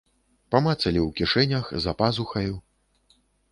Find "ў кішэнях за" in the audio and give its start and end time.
1.03-1.95